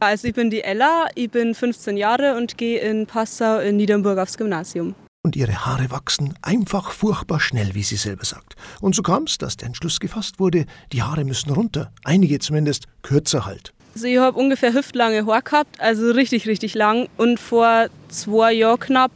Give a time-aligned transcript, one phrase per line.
[0.00, 4.18] Also ich bin die Ella, ich bin 15 Jahre und gehe in Passau in Niedernburg
[4.18, 4.94] aufs Gymnasium.
[5.24, 8.54] Und ihre Haare wachsen einfach furchtbar schnell, wie sie selber sagt.
[8.80, 12.84] Und so kam es, dass der Entschluss gefasst wurde, die Haare müssen runter, einige zumindest
[13.02, 13.72] kürzer halt.
[13.96, 17.08] Also ich habe ungefähr hüftlange Haare gehabt, also richtig, richtig lang.
[17.16, 19.10] Und vor zwei Jahren knapp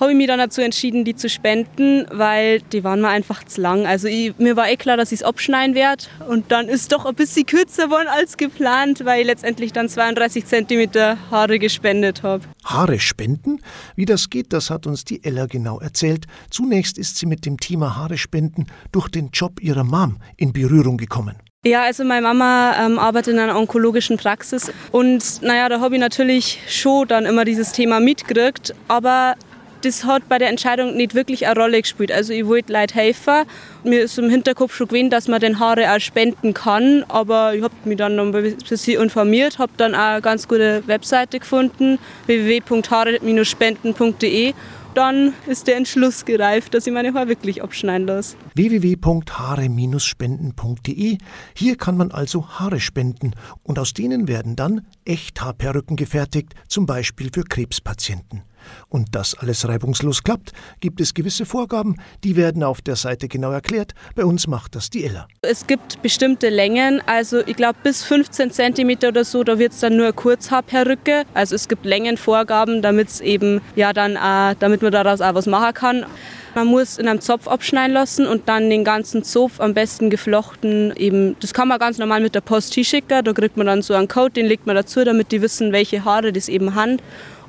[0.00, 3.60] habe ich mich dann dazu entschieden, die zu spenden, weil die waren mir einfach zu
[3.60, 3.86] lang.
[3.86, 6.04] Also ich, mir war eh klar, dass ich es abschneiden werde.
[6.26, 10.46] Und dann ist doch ein bisschen kürzer geworden als geplant, weil ich letztendlich dann 32
[10.46, 10.90] cm
[11.30, 12.44] Haare gespendet habe.
[12.64, 13.60] Haare spenden?
[13.94, 16.24] Wie das geht, das hat uns die Ella genau erzählt.
[16.50, 20.96] Zunächst ist sie mit dem Thema Haare spenden durch den Job ihrer Mom in Berührung
[20.96, 21.36] gekommen.
[21.62, 26.00] Ja, also meine Mama ähm, arbeitet in einer onkologischen Praxis und naja, da habe ich
[26.00, 29.34] natürlich schon dann immer dieses Thema mitgekriegt, aber
[29.82, 32.10] das hat bei der Entscheidung nicht wirklich eine Rolle gespielt.
[32.12, 33.44] Also ich wollte Leute helfen.
[33.84, 37.62] Mir ist im Hinterkopf schon gewesen, dass man den Haare auch spenden kann, aber ich
[37.62, 41.98] habe mich dann noch ein bisschen informiert, habe dann auch eine ganz gute Webseite gefunden,
[42.26, 44.54] www.haare-spenden.de
[44.94, 48.36] dann ist der Entschluss gereift, dass ich meine Haare wirklich abschneiden lasse.
[48.54, 51.18] www.haare-spenden.de
[51.54, 57.30] Hier kann man also Haare spenden und aus denen werden dann Echthaarperücken gefertigt, zum Beispiel
[57.32, 58.42] für Krebspatienten.
[58.88, 63.52] Und dass alles reibungslos klappt, gibt es gewisse Vorgaben, die werden auf der Seite genau
[63.52, 63.92] erklärt.
[64.14, 65.28] Bei uns macht das die Ella.
[65.42, 69.80] Es gibt bestimmte Längen, also ich glaube bis 15 cm oder so, da wird es
[69.80, 71.24] dann nur Kurzhaarperücke.
[71.34, 75.46] Also es gibt Längenvorgaben, damit es eben ja dann auch, damit man daraus auch was
[75.46, 76.06] machen kann.
[76.54, 80.92] Man muss in einem Zopf abschneiden lassen und dann den ganzen Zopf am besten geflochten
[80.96, 83.94] eben, das kann man ganz normal mit der Post schicken, da kriegt man dann so
[83.94, 86.98] einen Code, den legt man dazu, damit die wissen, welche Haare das eben haben